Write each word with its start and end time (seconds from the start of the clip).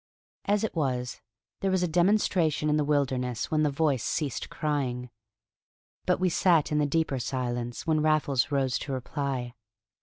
As 0.45 0.63
it 0.63 0.75
was, 0.75 1.21
there 1.59 1.69
was 1.69 1.83
a 1.83 1.87
demonstration 1.87 2.71
in 2.71 2.77
the 2.77 2.83
wilderness 2.83 3.51
when 3.51 3.61
the 3.61 3.69
voice 3.69 4.03
ceased 4.03 4.49
crying. 4.49 5.11
But 6.07 6.19
we 6.19 6.27
sat 6.27 6.71
in 6.71 6.79
the 6.79 6.87
deeper 6.87 7.19
silence 7.19 7.85
when 7.85 8.01
Raffles 8.01 8.49
rose 8.51 8.79
to 8.79 8.93
reply. 8.93 9.53